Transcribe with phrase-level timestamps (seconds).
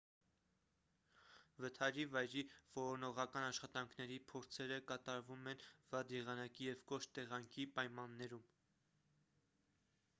[1.63, 2.43] վթարի վայրի
[2.77, 5.61] որոնողական աշխատանքների փորձերը կատարվում են
[5.93, 8.49] վատ եղանակի և կոշտ տեղանքի պայմաններում